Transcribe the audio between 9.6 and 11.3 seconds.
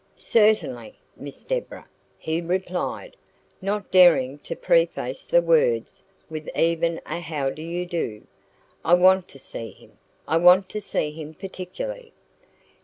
him I want to see